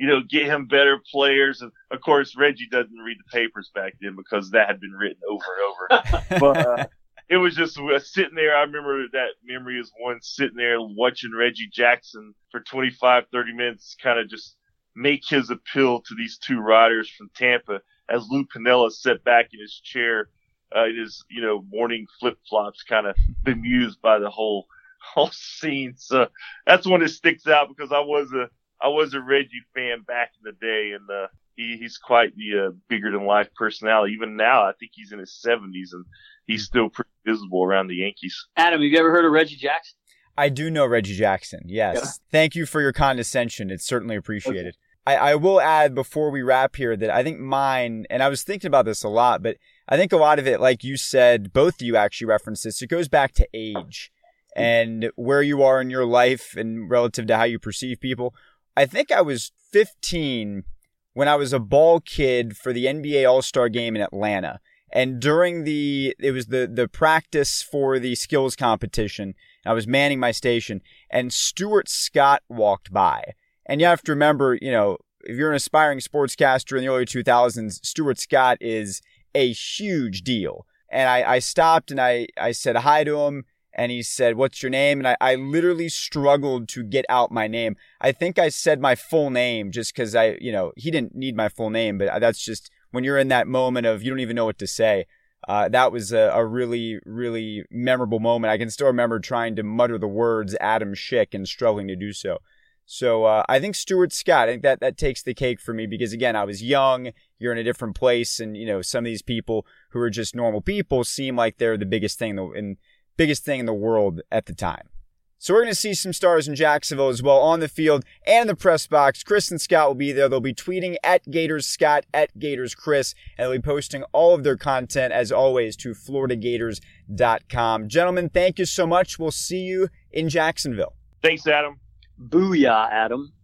[0.00, 1.60] you know, get him better players.
[1.60, 5.20] And of course, Reggie doesn't read the papers back then because that had been written
[5.28, 6.38] over and over.
[6.40, 6.86] but uh,
[7.30, 7.78] it was just
[8.12, 8.56] sitting there.
[8.56, 13.96] I remember that memory is one sitting there watching Reggie Jackson for 25, 30 minutes,
[14.02, 14.56] kind of just
[14.96, 19.60] make his appeal to these two writers from Tampa as Lou Piniella sat back in
[19.60, 20.28] his chair,
[20.74, 23.14] uh, in his, you know, morning flip flops, kind of
[23.44, 24.66] bemused by the whole,
[25.14, 25.94] whole scene.
[25.96, 26.26] So
[26.66, 28.48] that's one that sticks out because I was a,
[28.82, 31.28] I was a Reggie fan back in the day, and uh,
[31.60, 34.14] he, he's quite the uh, bigger than life personality.
[34.14, 36.04] Even now, I think he's in his 70s, and
[36.46, 38.46] he's still pretty visible around the Yankees.
[38.56, 39.96] Adam, have you ever heard of Reggie Jackson?
[40.38, 41.60] I do know Reggie Jackson.
[41.66, 41.96] Yes.
[41.96, 42.10] Yeah.
[42.30, 43.70] Thank you for your condescension.
[43.70, 44.76] It's certainly appreciated.
[45.08, 45.16] Okay.
[45.18, 48.42] I, I will add before we wrap here that I think mine, and I was
[48.42, 49.56] thinking about this a lot, but
[49.88, 52.80] I think a lot of it, like you said, both of you actually referenced this,
[52.80, 54.10] it goes back to age
[54.56, 58.34] and where you are in your life and relative to how you perceive people.
[58.76, 60.64] I think I was 15
[61.12, 64.60] when I was a ball kid for the NBA All Star game in Atlanta.
[64.92, 69.34] And during the, it was the, the practice for the skills competition.
[69.64, 73.34] I was manning my station and Stuart Scott walked by.
[73.66, 77.04] And you have to remember, you know, if you're an aspiring sportscaster in the early
[77.04, 79.00] 2000s, Stuart Scott is
[79.34, 80.66] a huge deal.
[80.90, 83.44] And I, I stopped and I, I said hi to him
[83.80, 84.98] and he said, What's your name?
[84.98, 87.76] And I, I literally struggled to get out my name.
[87.98, 91.34] I think I said my full name just because I, you know, he didn't need
[91.34, 94.36] my full name, but that's just when you're in that moment of you don't even
[94.36, 95.06] know what to say.
[95.48, 98.50] Uh, that was a, a, really, really memorable moment.
[98.50, 102.12] I can still remember trying to mutter the words Adam Schick and struggling to do
[102.12, 102.40] so.
[102.84, 105.86] So uh, I think Stuart Scott, I think that that takes the cake for me
[105.86, 107.12] because again, I was young.
[107.38, 110.34] You're in a different place, and you know some of these people who are just
[110.34, 112.76] normal people seem like they're the biggest thing in the, in,
[113.20, 114.88] biggest thing in the world at the time.
[115.36, 118.42] So we're going to see some stars in Jacksonville as well on the field and
[118.42, 119.22] in the press box.
[119.22, 120.26] Chris and Scott will be there.
[120.26, 124.42] They'll be tweeting at Gators Scott, at Gators Chris, and they'll be posting all of
[124.42, 127.88] their content as always to FloridaGators.com.
[127.88, 129.18] Gentlemen, thank you so much.
[129.18, 130.94] We'll see you in Jacksonville.
[131.22, 131.78] Thanks, Adam.
[132.18, 133.34] Booyah, Adam.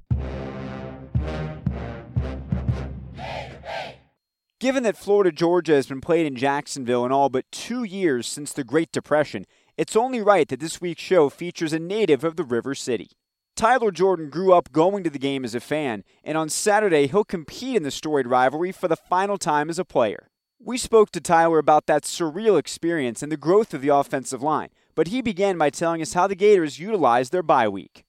[4.64, 8.54] Given that Florida Georgia has been played in Jacksonville in all but two years since
[8.54, 9.46] the Great Depression,
[9.76, 13.10] it's only right that this week's show features a native of the River City.
[13.58, 17.26] Tyler Jordan grew up going to the game as a fan, and on Saturday he'll
[17.26, 20.30] compete in the storied rivalry for the final time as a player.
[20.62, 24.70] We spoke to Tyler about that surreal experience and the growth of the offensive line,
[24.96, 28.06] but he began by telling us how the Gators utilized their bye week.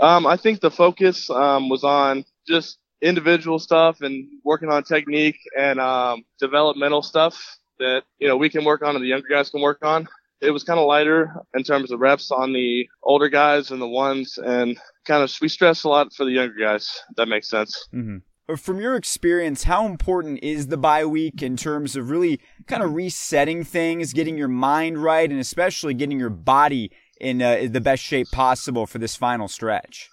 [0.00, 5.38] Um, I think the focus um, was on just individual stuff and working on technique
[5.58, 9.50] and um, developmental stuff that you know we can work on and the younger guys
[9.50, 10.08] can work on.
[10.40, 13.86] It was kind of lighter in terms of reps on the older guys and the
[13.88, 16.90] ones, and kind of we stress a lot for the younger guys.
[17.16, 17.88] that makes sense.
[17.94, 18.18] Mm-hmm
[18.56, 22.94] from your experience, how important is the bye week in terms of really kind of
[22.94, 28.02] resetting things, getting your mind right, and especially getting your body in uh, the best
[28.02, 30.08] shape possible for this final stretch?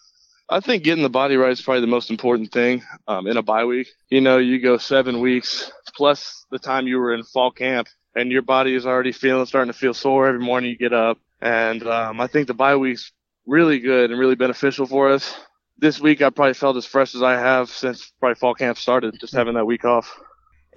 [0.50, 3.42] I think getting the body right is probably the most important thing um, in a
[3.42, 3.88] bye week.
[4.10, 8.32] You know, you go seven weeks plus the time you were in fall camp, and
[8.32, 11.18] your body is already feeling starting to feel sore every morning you get up.
[11.42, 13.12] And um, I think the bye week's
[13.46, 15.36] really good and really beneficial for us
[15.80, 19.20] this week I probably felt as fresh as I have since probably fall camp started,
[19.20, 20.20] just having that week off.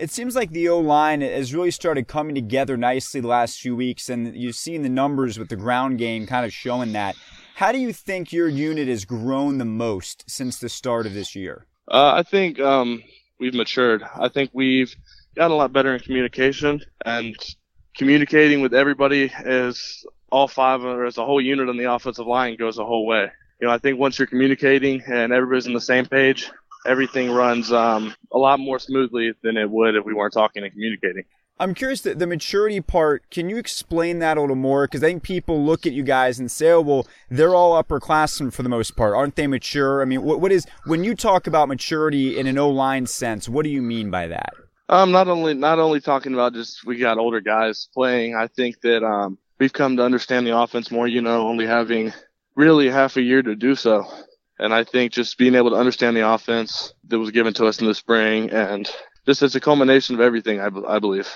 [0.00, 3.76] It seems like the O line has really started coming together nicely the last few
[3.76, 7.16] weeks, and you've seen the numbers with the ground game kind of showing that.
[7.56, 11.36] How do you think your unit has grown the most since the start of this
[11.36, 11.66] year?
[11.86, 13.02] Uh, I think um,
[13.38, 14.02] we've matured.
[14.18, 14.96] I think we've
[15.36, 17.36] gotten a lot better in communication, and
[17.94, 22.56] communicating with everybody as all five or as a whole unit on the offensive line
[22.56, 25.80] goes a whole way you know, I think once you're communicating and everybody's on the
[25.80, 26.50] same page,
[26.86, 30.72] everything runs um, a lot more smoothly than it would if we weren't talking and
[30.72, 31.24] communicating.
[31.60, 33.28] I'm curious the, the maturity part.
[33.30, 34.86] Can you explain that a little more?
[34.86, 38.50] Because I think people look at you guys and say, "Oh, well, they're all upperclassmen
[38.50, 41.46] for the most part, aren't they mature?" I mean, what what is when you talk
[41.46, 43.46] about maturity in an O line sense?
[43.46, 44.54] What do you mean by that?
[44.88, 48.34] Um, not only not only talking about just we got older guys playing.
[48.34, 51.06] I think that um, we've come to understand the offense more.
[51.06, 52.10] You know, only having
[52.56, 54.10] really half a year to do so.
[54.60, 57.80] And I think just being able to understand the offense that was given to us
[57.80, 58.88] in the spring and
[59.26, 61.34] just it's a culmination of everything, I, I believe.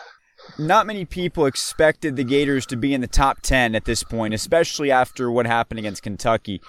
[0.59, 4.35] Not many people expected the Gators to be in the top 10 at this point,
[4.35, 6.61] especially after what happened against Kentucky.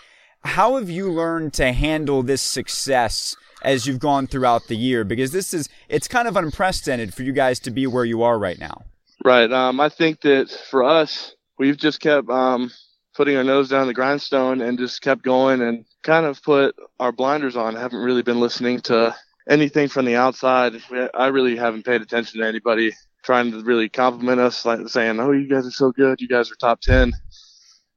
[0.45, 5.03] How have you learned to handle this success as you've gone throughout the year?
[5.03, 8.39] Because this is, it's kind of unprecedented for you guys to be where you are
[8.39, 8.83] right now.
[9.25, 9.51] Right.
[9.51, 12.71] Um, I think that for us, we've just kept um,
[13.15, 17.12] putting our nose down the grindstone and just kept going and kind of put our
[17.12, 17.75] blinders on.
[17.75, 19.15] I haven't really been listening to
[19.49, 20.73] anything from the outside.
[21.13, 22.91] I really haven't paid attention to anybody
[23.23, 26.21] trying to really compliment us, like saying, "Oh, you guys are so good.
[26.21, 27.13] You guys are top 10."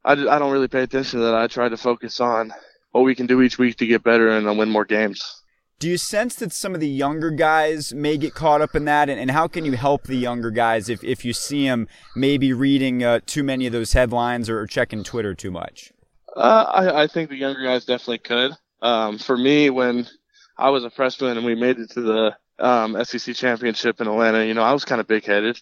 [0.04, 1.34] I, I don't really pay attention to that.
[1.34, 2.52] I try to focus on
[2.92, 5.42] what we can do each week to get better and win more games.
[5.80, 9.08] Do you sense that some of the younger guys may get caught up in that?
[9.08, 11.86] And, and how can you help the younger guys if, if you see them
[12.16, 15.92] maybe reading uh, too many of those headlines or checking Twitter too much?
[16.36, 18.52] Uh, I, I, think the younger guys definitely could.
[18.82, 20.08] Um, for me, when
[20.56, 24.44] I was a freshman and we made it to the um, SEC championship in Atlanta,
[24.44, 25.60] you know, I was kind of big headed.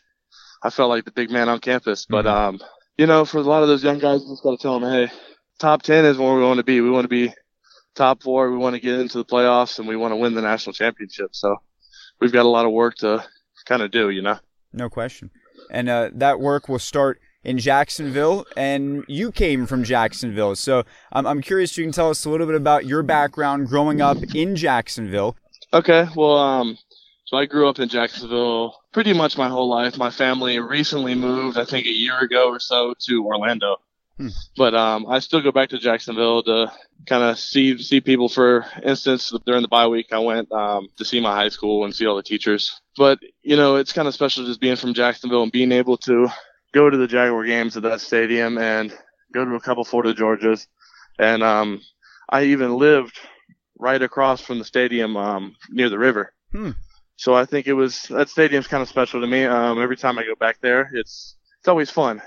[0.63, 2.07] I felt like the big man on campus.
[2.09, 2.57] But, mm-hmm.
[2.57, 2.61] um,
[2.97, 4.91] you know, for a lot of those young guys, I just got to tell them,
[4.91, 5.13] hey,
[5.59, 6.81] top 10 is where we want to be.
[6.81, 7.35] We want to be
[7.97, 8.51] top four.
[8.51, 11.35] We want to get into the playoffs and we want to win the national championship.
[11.35, 11.57] So
[12.21, 13.25] we've got a lot of work to
[13.65, 14.39] kind of do, you know?
[14.73, 15.31] No question.
[15.71, 20.57] And uh, that work will start in Jacksonville, and you came from Jacksonville.
[20.57, 20.83] So
[21.13, 24.01] I'm, I'm curious if you can tell us a little bit about your background growing
[24.01, 25.37] up in Jacksonville.
[25.73, 26.77] Okay, well, um,
[27.25, 29.97] so I grew up in Jacksonville pretty much my whole life.
[29.97, 33.77] My family recently moved, I think, a year ago or so to Orlando.
[34.19, 34.29] Hmm.
[34.57, 36.73] But um, I still go back to Jacksonville to
[37.07, 38.29] kind of see see people.
[38.29, 41.95] For instance, during the bye week, I went um, to see my high school and
[41.95, 42.81] see all the teachers.
[42.97, 46.29] But you know, it's kind of special just being from Jacksonville and being able to
[46.73, 48.97] go to the Jaguar games at that stadium and
[49.35, 50.67] go to a couple Florida Georgias.
[51.19, 51.83] And um,
[52.29, 53.19] I even lived
[53.79, 56.33] right across from the stadium um, near the river.
[56.53, 56.71] Hmm.
[57.17, 59.45] So I think it was that stadium's kind of special to me.
[59.45, 62.23] Um, every time I go back there, it's it's always fun.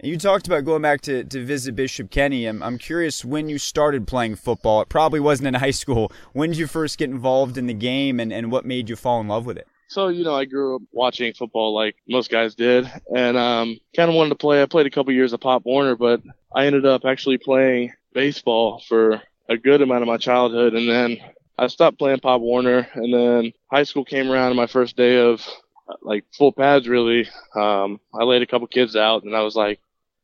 [0.00, 2.46] You talked about going back to, to visit Bishop Kenny.
[2.46, 4.80] I'm, I'm curious when you started playing football.
[4.80, 6.10] It probably wasn't in high school.
[6.32, 9.20] When did you first get involved in the game and, and what made you fall
[9.20, 9.66] in love with it?
[9.88, 14.08] So, you know, I grew up watching football like most guys did and um, kind
[14.08, 14.62] of wanted to play.
[14.62, 16.22] I played a couple years of Pop Warner, but
[16.54, 20.72] I ended up actually playing baseball for a good amount of my childhood.
[20.74, 21.18] And then
[21.58, 22.88] I stopped playing Pop Warner.
[22.94, 25.46] And then high school came around my first day of
[26.02, 27.28] like full pads really.
[27.54, 29.80] Um, I laid a couple kids out and I was like,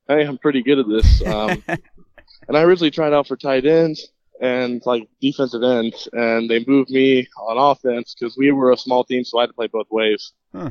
[0.09, 1.23] hey, I'm pretty good at this.
[1.27, 1.63] Um,
[2.49, 4.09] and I originally tried out for tight ends
[4.41, 9.05] and like defensive ends, and they moved me on offense because we were a small
[9.05, 10.33] team, so I had to play both ways.
[10.55, 10.71] Huh.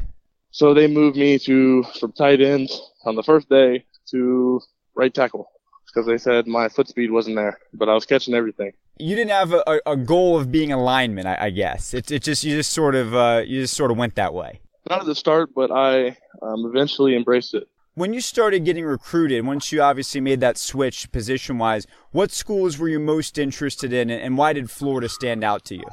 [0.51, 4.61] So they moved me to from tight ends on the first day to
[4.95, 5.51] right tackle
[5.85, 8.71] because they said my foot speed wasn't there, but I was catching everything.
[8.99, 11.93] You didn't have a, a goal of being a lineman, I, I guess.
[11.93, 14.61] It, it just you just sort of uh, you just sort of went that way.
[14.89, 17.67] Not at the start, but I um, eventually embraced it.
[17.95, 22.77] When you started getting recruited, once you obviously made that switch position wise, what schools
[22.77, 25.83] were you most interested in and why did Florida stand out to you?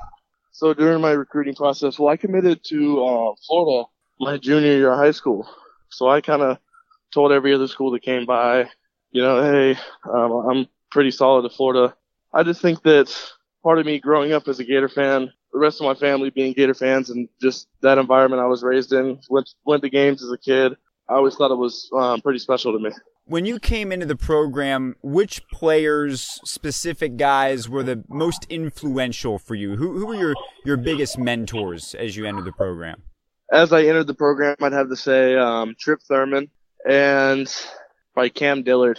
[0.52, 3.88] So during my recruiting process, well, I committed to uh, Florida
[4.20, 5.48] my junior year of high school.
[5.88, 6.58] So I kind of
[7.12, 8.68] told every other school that came by,
[9.10, 9.78] you know, hey,
[10.12, 11.96] um, I'm pretty solid at Florida.
[12.32, 13.12] I just think that
[13.62, 16.52] part of me growing up as a Gator fan, the rest of my family being
[16.52, 20.30] Gator fans, and just that environment I was raised in, went went to games as
[20.30, 20.76] a kid.
[21.08, 22.90] I always thought it was um, pretty special to me.
[23.26, 29.54] When you came into the program, which players, specific guys, were the most influential for
[29.54, 29.76] you?
[29.76, 30.34] Who, who were your,
[30.66, 33.02] your biggest mentors as you entered the program?
[33.50, 36.50] As I entered the program, I'd have to say um, Trip Thurman
[36.86, 37.50] and
[38.12, 38.98] probably Cam Dillard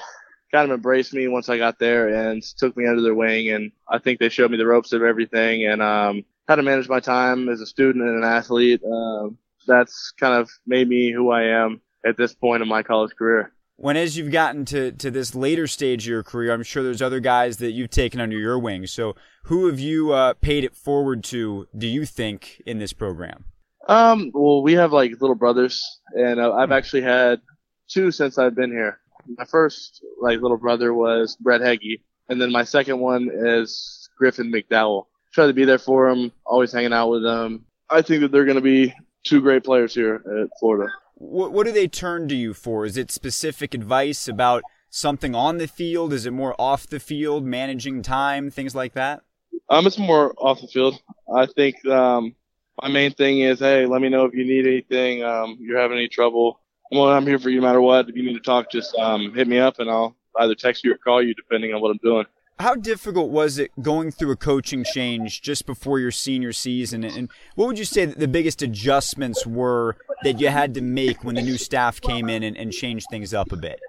[0.52, 3.50] kind of embraced me once I got there and took me under their wing.
[3.50, 6.88] And I think they showed me the ropes of everything and um, how to manage
[6.88, 8.82] my time as a student and an athlete.
[8.84, 13.16] Um, that's kind of made me who I am at this point in my college
[13.16, 13.52] career.
[13.78, 17.02] When as you've gotten to, to this later stage of your career, I'm sure there's
[17.02, 18.88] other guys that you've taken under your wing.
[18.88, 23.46] So who have you uh, paid it forward to, do you think, in this program?
[23.88, 27.42] Um, well, we have like little brothers, and uh, I've actually had
[27.90, 29.00] two since I've been here.
[29.38, 34.52] My first like little brother was Brett Heggie, and then my second one is Griffin
[34.52, 35.06] McDowell.
[35.36, 37.66] Try to be there for them, always hanging out with them.
[37.90, 38.94] I think that they're going to be
[39.24, 42.86] two great players here at Florida what, what do they turn to you for?
[42.86, 46.14] Is it specific advice about something on the field?
[46.14, 49.22] Is it more off the field, managing time, things like that?
[49.70, 51.00] Um, it's more off the field.
[51.34, 52.36] I think um,
[52.82, 55.24] my main thing is, hey, let me know if you need anything.
[55.24, 56.62] Um, you're having any trouble.
[56.92, 58.10] Well, I'm here for you no matter what.
[58.10, 60.94] If you need to talk, just um, hit me up and I'll either text you
[60.94, 62.26] or call you depending on what I'm doing.
[62.58, 67.04] How difficult was it going through a coaching change just before your senior season?
[67.04, 71.24] And what would you say that the biggest adjustments were that you had to make
[71.24, 73.80] when the new staff came in and, and changed things up a bit?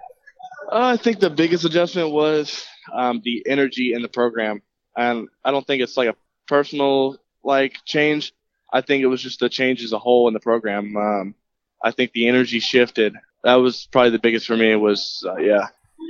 [0.69, 4.61] Uh, I think the biggest adjustment was um, the energy in the program,
[4.97, 8.33] and I don't think it's like a personal like change.
[8.73, 10.97] I think it was just a change as a whole in the program.
[10.97, 11.35] Um,
[11.81, 13.15] I think the energy shifted.
[13.45, 14.75] That was probably the biggest for me.
[14.75, 15.67] Was uh, yeah,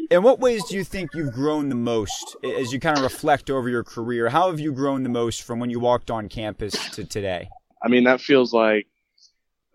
[0.10, 3.50] in what ways do you think you've grown the most as you kind of reflect
[3.50, 4.30] over your career?
[4.30, 7.50] How have you grown the most from when you walked on campus to today?
[7.82, 8.88] I mean, that feels like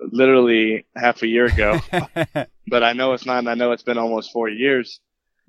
[0.00, 1.80] literally half a year ago,
[2.66, 5.00] but I know it's not, and I know it's been almost four years.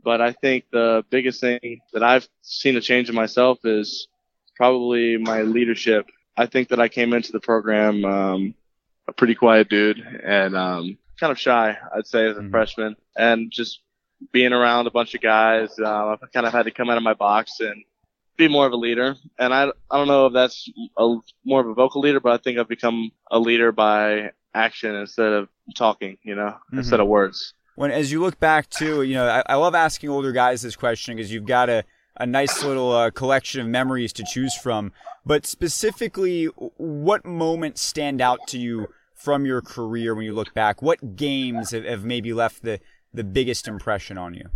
[0.03, 4.09] But I think the biggest thing that I've seen a change in myself is
[4.55, 6.07] probably my leadership.
[6.35, 8.55] I think that I came into the program um,
[9.07, 12.51] a pretty quiet dude and um, kind of shy, I'd say, as a mm-hmm.
[12.51, 13.79] freshman, and just
[14.31, 17.03] being around a bunch of guys, uh, I've kind of had to come out of
[17.03, 17.83] my box and
[18.37, 19.15] be more of a leader.
[19.37, 21.15] And I, I don't know if that's a,
[21.45, 25.33] more of a vocal leader, but I think I've become a leader by action instead
[25.33, 26.79] of talking, you know, mm-hmm.
[26.79, 27.53] instead of words.
[27.75, 30.75] When, as you look back to, you know, I, I love asking older guys this
[30.75, 31.83] question because you've got a,
[32.17, 34.91] a nice little uh, collection of memories to choose from.
[35.25, 40.81] But specifically, what moments stand out to you from your career when you look back?
[40.81, 42.79] What games have, have maybe left the,
[43.13, 44.49] the biggest impression on you?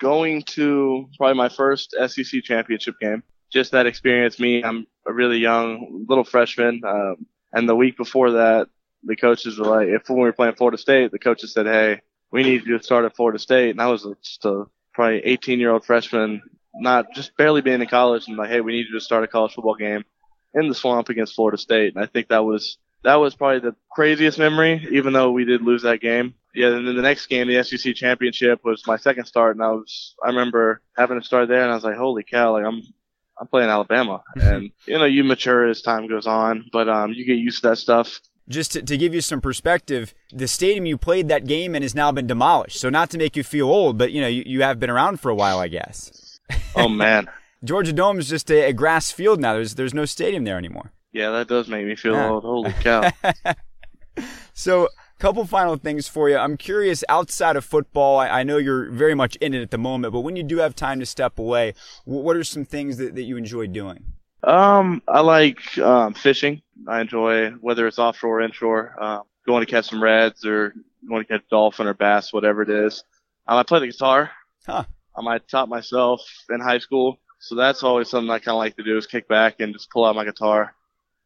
[0.00, 3.22] Going to probably my first SEC championship game.
[3.50, 4.38] Just that experience.
[4.38, 6.80] Me, I'm a really young little freshman.
[6.86, 8.68] Um, and the week before that,
[9.04, 12.00] the coaches were like, if we were playing Florida State, the coaches said, hey,
[12.30, 13.70] we need you to start at Florida State.
[13.70, 16.42] And I was just a probably 18 year old freshman,
[16.74, 19.28] not just barely being in college, and like, hey, we need you to start a
[19.28, 20.04] college football game
[20.54, 21.94] in the swamp against Florida State.
[21.94, 25.62] And I think that was that was probably the craziest memory, even though we did
[25.62, 26.34] lose that game.
[26.54, 29.70] Yeah, and then the next game, the SEC championship, was my second start, and I
[29.70, 32.82] was I remember having to start there, and I was like, holy cow, like I'm
[33.40, 37.24] I'm playing Alabama, and you know you mature as time goes on, but um you
[37.24, 38.20] get used to that stuff.
[38.48, 41.94] Just to, to give you some perspective, the stadium you played that game in has
[41.94, 42.80] now been demolished.
[42.80, 45.20] So not to make you feel old, but you know you, you have been around
[45.20, 46.40] for a while, I guess.
[46.74, 47.28] Oh man.
[47.64, 49.54] Georgia Dome is just a, a, grass field now.
[49.54, 50.92] There's there's no stadium there anymore.
[51.12, 52.30] Yeah, that does make me feel yeah.
[52.30, 52.44] old.
[52.44, 53.10] Holy cow.
[54.54, 54.88] so,
[55.22, 56.36] couple final things for you.
[56.36, 59.78] I'm curious, outside of football, I, I, know you're very much in it at the
[59.78, 63.14] moment, but when you do have time to step away, what are some things that,
[63.14, 64.02] that you enjoy doing?
[64.42, 66.60] Um, I like um, fishing.
[66.88, 70.74] I enjoy whether it's offshore or inshore, uh, going to catch some reds or
[71.08, 73.04] going to catch dolphin or bass, whatever it is.
[73.46, 74.32] Um, I play the guitar.
[74.66, 74.82] Huh.
[75.14, 76.20] Um, I taught myself
[76.50, 79.28] in high school, so that's always something I kind of like to do is kick
[79.28, 80.74] back and just pull out my guitar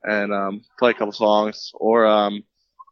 [0.02, 2.42] and um, play a couple songs, or um,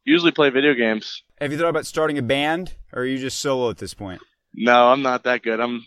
[0.04, 1.22] usually play video games.
[1.40, 4.20] Have you thought about starting a band, or are you just solo at this point?
[4.54, 5.60] No, I'm not that good.
[5.60, 5.84] I'm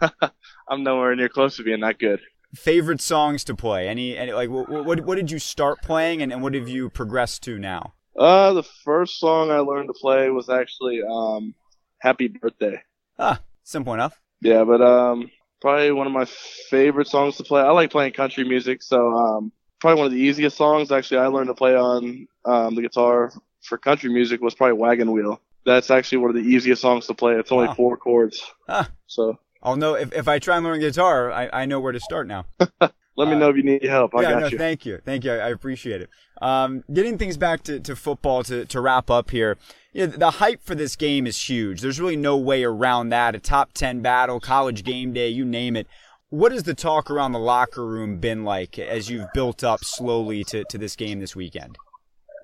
[0.68, 2.20] I'm nowhere near close to being that good.
[2.54, 3.88] Favorite songs to play?
[3.88, 6.90] Any, any like what, what what did you start playing, and, and what have you
[6.90, 7.94] progressed to now?
[8.16, 11.54] Uh, the first song I learned to play was actually um,
[11.98, 12.82] "Happy Birthday."
[13.18, 14.20] Ah, simple enough.
[14.40, 15.30] Yeah, but um,
[15.60, 16.26] probably one of my
[16.68, 17.62] favorite songs to play.
[17.62, 21.26] I like playing country music, so um, probably one of the easiest songs actually I
[21.26, 23.32] learned to play on um, the guitar
[23.64, 25.40] for country music was probably Wagon Wheel.
[25.64, 27.34] That's actually one of the easiest songs to play.
[27.34, 27.74] It's only wow.
[27.74, 28.42] four chords.
[28.68, 28.88] Ah.
[29.06, 32.00] So I'll know if, if I try and learn guitar, I, I know where to
[32.00, 32.44] start now.
[33.16, 34.14] Let me know if you need help.
[34.14, 34.58] I yeah, got no, you.
[34.58, 35.00] Thank you.
[35.04, 35.32] Thank you.
[35.32, 36.10] I, I appreciate it.
[36.42, 39.56] Um, getting things back to, to football to, to wrap up here.
[39.92, 41.80] You know, the hype for this game is huge.
[41.80, 43.36] There's really no way around that.
[43.36, 45.86] A top 10 battle, college game day, you name it.
[46.30, 50.42] What has the talk around the locker room been like as you've built up slowly
[50.44, 51.78] to, to this game this weekend?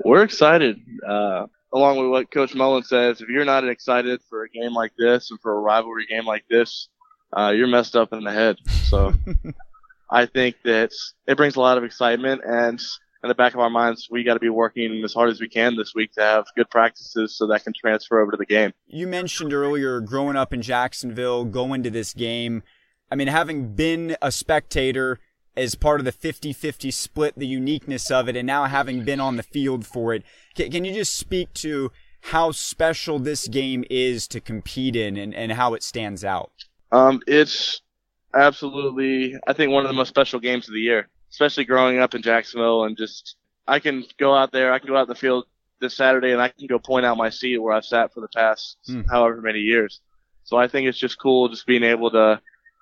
[0.05, 0.81] We're excited.
[1.07, 4.93] Uh, along with what Coach Mullen says, if you're not excited for a game like
[4.99, 6.89] this and for a rivalry game like this,
[7.37, 8.57] uh, you're messed up in the head.
[8.89, 9.13] So
[10.11, 10.93] I think that
[11.27, 12.81] it brings a lot of excitement and
[13.23, 15.49] in the back of our minds, we got to be working as hard as we
[15.49, 18.73] can this week to have good practices so that can transfer over to the game.
[18.87, 22.63] You mentioned earlier growing up in Jacksonville, going to this game.
[23.11, 25.21] I mean, having been a spectator
[25.57, 29.21] as part of the 50 50 split, the uniqueness of it, and now having been
[29.21, 30.23] on the field for it,
[30.55, 31.91] can, can you just speak to
[32.21, 36.53] how special this game is to compete in and, and how it stands out?
[36.93, 37.81] Um, it's
[38.35, 42.15] absolutely, I think, one of the most special games of the year, especially growing up
[42.15, 43.37] in Jacksonville and just,
[43.67, 45.47] I can go out there, I can go out in the field
[45.81, 48.29] this Saturday and I can go point out my seat where I've sat for the
[48.29, 49.05] past mm.
[49.11, 50.01] however many years.
[50.45, 52.41] So I think it's just cool just being able to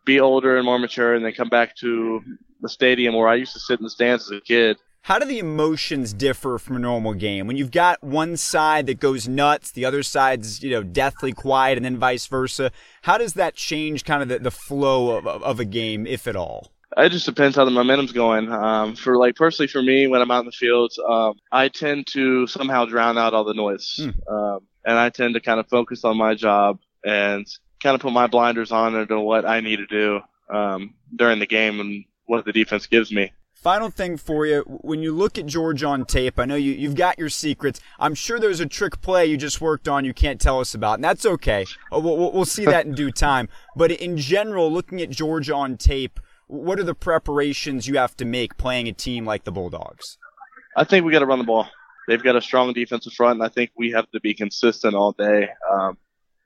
[0.09, 2.23] be older and more mature, and then come back to
[2.61, 4.79] the stadium where I used to sit in the stands as a kid.
[5.03, 7.47] How do the emotions differ from a normal game?
[7.47, 11.77] When you've got one side that goes nuts, the other side's you know deathly quiet,
[11.79, 12.73] and then vice versa.
[13.03, 16.35] How does that change kind of the, the flow of, of a game, if at
[16.35, 16.73] all?
[16.97, 18.51] It just depends how the momentum's going.
[18.51, 22.07] Um, for like personally, for me, when I'm out in the field, um, I tend
[22.09, 24.35] to somehow drown out all the noise, hmm.
[24.35, 27.47] um, and I tend to kind of focus on my job and
[27.83, 30.21] kind of put my blinders on into what I need to do
[30.51, 33.33] um, during the game and what the defense gives me.
[33.55, 36.95] Final thing for you, when you look at Georgia on tape, I know you, you've
[36.95, 37.81] got your secrets.
[37.99, 40.95] I'm sure there's a trick play you just worked on you can't tell us about,
[40.95, 41.67] and that's okay.
[41.93, 43.49] Uh, we'll, we'll see that in due time.
[43.75, 48.25] But in general, looking at Georgia on tape, what are the preparations you have to
[48.25, 50.19] make playing a team like the Bulldogs?
[50.77, 51.69] I think we got to run the ball.
[52.07, 55.13] They've got a strong defensive front, and I think we have to be consistent all
[55.13, 55.49] day.
[55.69, 55.99] Um,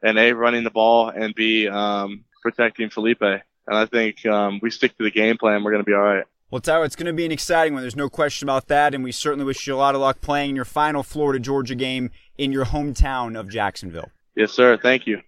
[0.03, 3.23] and A, running the ball, and B, um, protecting Felipe.
[3.23, 6.03] And I think um, we stick to the game plan, we're going to be all
[6.03, 6.25] right.
[6.51, 7.83] Well, Tyler, it's going to be an exciting one.
[7.83, 8.95] There's no question about that.
[8.95, 11.75] And we certainly wish you a lot of luck playing in your final Florida Georgia
[11.75, 14.11] game in your hometown of Jacksonville.
[14.35, 14.77] Yes, sir.
[14.77, 15.23] Thank you.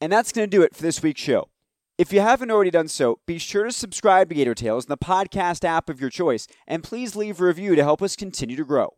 [0.00, 1.48] And that's going to do it for this week's show.
[1.96, 4.96] If you haven't already done so, be sure to subscribe to Gator Tales in the
[4.96, 8.64] podcast app of your choice, and please leave a review to help us continue to
[8.64, 8.94] grow.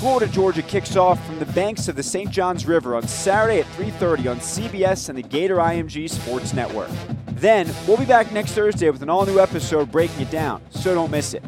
[0.00, 2.30] Florida Georgia kicks off from the banks of the St.
[2.30, 6.88] Johns River on Saturday at 3:30 on CBS and the Gator IMG Sports Network.
[7.32, 11.10] Then, we'll be back next Thursday with an all-new episode breaking it down, so don't
[11.10, 11.42] miss it.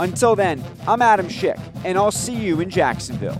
[0.00, 3.38] Until then, I'm Adam Schick, and I'll see you in Jacksonville.